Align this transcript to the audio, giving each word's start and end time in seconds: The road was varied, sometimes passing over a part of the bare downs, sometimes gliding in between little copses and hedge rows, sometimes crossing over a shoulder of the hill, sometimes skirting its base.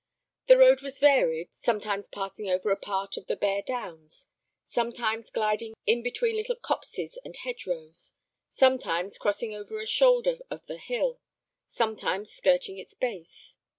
The 0.47 0.57
road 0.57 0.81
was 0.81 0.97
varied, 0.97 1.49
sometimes 1.53 2.07
passing 2.09 2.49
over 2.49 2.71
a 2.71 2.75
part 2.75 3.17
of 3.17 3.27
the 3.27 3.35
bare 3.35 3.61
downs, 3.61 4.25
sometimes 4.67 5.29
gliding 5.29 5.75
in 5.85 6.01
between 6.01 6.35
little 6.37 6.55
copses 6.55 7.19
and 7.23 7.35
hedge 7.35 7.67
rows, 7.67 8.13
sometimes 8.49 9.19
crossing 9.19 9.53
over 9.53 9.79
a 9.79 9.85
shoulder 9.85 10.39
of 10.49 10.65
the 10.65 10.79
hill, 10.79 11.19
sometimes 11.67 12.31
skirting 12.31 12.79
its 12.79 12.95
base. 12.95 13.59